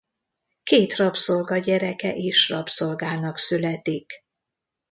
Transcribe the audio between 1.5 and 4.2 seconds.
gyereke is rabszolgának születik.